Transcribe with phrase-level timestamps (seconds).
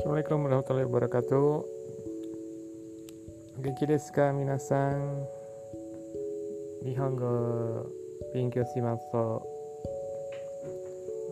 [0.00, 1.48] Assalamualaikum warahmatullahi wabarakatuh.
[3.60, 5.28] Genki desu ka minasan?
[6.80, 7.36] Nihongo
[8.32, 9.44] Pinkyou shimasu.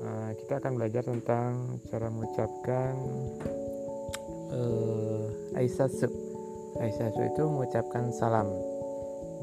[0.04, 2.92] Uh, kita akan belajar tentang cara mengucapkan
[4.52, 6.12] uh, aisatsu.
[6.76, 8.52] Aisatsu itu mengucapkan salam.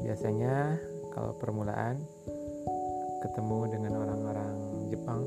[0.06, 0.78] Biasanya
[1.10, 1.98] kalau permulaan
[3.26, 4.54] ketemu dengan orang-orang
[4.86, 5.26] Jepang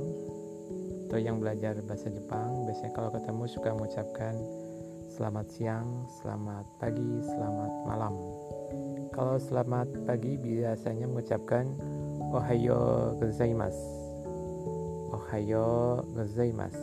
[1.09, 4.37] atau yang belajar bahasa Jepang biasanya kalau ketemu suka mengucapkan
[5.09, 8.13] selamat siang, selamat pagi, selamat malam.
[9.09, 11.65] Kalau selamat pagi biasanya mengucapkan
[12.29, 13.89] ohayo gozaimasu.
[15.09, 16.77] Ohayo gozaimasu.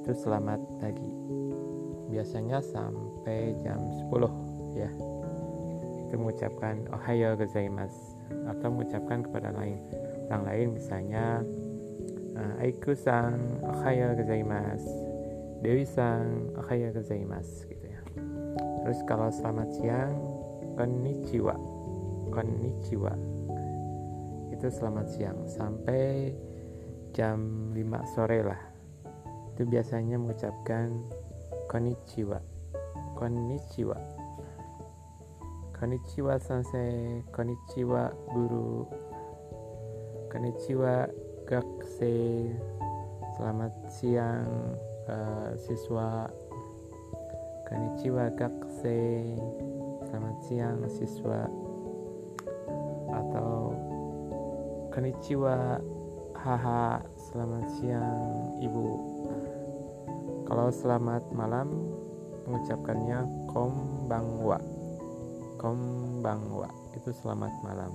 [0.00, 1.12] Itu selamat pagi.
[2.08, 3.76] Biasanya sampai jam
[4.08, 4.32] 10
[4.72, 4.88] ya.
[6.08, 8.16] Itu mengucapkan ohayo gozaimasu
[8.56, 9.84] atau mengucapkan kepada lain
[10.32, 11.44] orang lain misalnya
[12.36, 15.10] uh, Aiku sang ohaya gozaimasu
[15.60, 18.00] Dewi sang ohaya gozaimasu gitu ya.
[18.80, 20.16] Terus kalau selamat siang
[20.72, 21.52] konnichiwa.
[22.32, 23.12] Konnichiwa.
[24.56, 25.36] Itu selamat siang.
[25.44, 26.32] Sampai
[27.12, 28.62] jam 5 sore lah.
[29.52, 30.88] Itu biasanya mengucapkan
[31.68, 32.40] konnichiwa.
[33.20, 34.00] Konnichiwa.
[35.76, 38.88] Konnichiwa sensei konnichiwa guru.
[40.32, 41.04] Konnichiwa
[41.50, 42.46] Gakse
[43.34, 44.46] Selamat siang
[45.10, 46.30] uh, siswa
[47.66, 49.34] Konnichiwa Gakse
[50.06, 51.50] Selamat siang siswa
[53.10, 53.74] Atau
[54.94, 55.82] Konnichiwa
[56.38, 58.86] Haha Selamat siang ibu.
[60.46, 61.90] Kalau selamat malam
[62.46, 64.62] Mengucapkannya Kombangwa.
[65.58, 66.70] Kombangwa.
[66.94, 67.90] Itu selamat malam.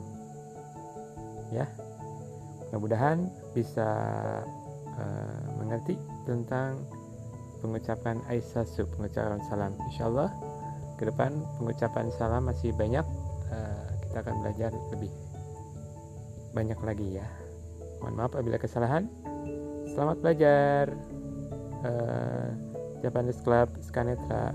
[1.56, 1.72] Ya
[2.70, 3.90] mudah-mudahan bisa
[4.98, 6.82] uh, mengerti tentang
[7.62, 8.66] pengucapan Aisyah
[8.98, 9.74] pengucapan salam.
[9.92, 10.30] Insyaallah
[10.96, 11.32] ke depan
[11.62, 13.06] pengucapan salam masih banyak.
[13.50, 15.12] Uh, kita akan belajar lebih
[16.56, 17.28] banyak lagi ya.
[18.02, 19.10] Mohon maaf apabila kesalahan.
[19.92, 20.86] Selamat belajar.
[21.86, 22.50] Uh,
[23.06, 24.50] Japanese Club Skanetra